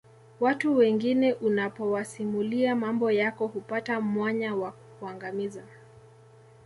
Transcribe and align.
Watu 0.39 0.75
wengine 0.77 1.33
unapowasimulia 1.33 2.75
mambo 2.75 3.11
yako 3.11 3.47
hupata 3.47 4.01
mwanya 4.01 4.55
wa 4.55 4.71
kukuangamiza 4.71 5.63